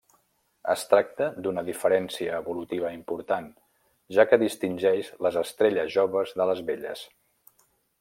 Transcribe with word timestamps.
Es 0.73 0.85
tracta 0.93 1.27
d'una 1.47 1.63
diferència 1.67 2.39
evolutiva 2.45 2.91
important, 2.97 3.47
ja 4.19 4.29
que 4.33 4.43
distingeix 4.47 5.15
les 5.27 5.41
estrelles 5.47 5.97
joves 6.01 6.39
de 6.43 6.53
les 6.53 6.69
velles. 6.73 7.11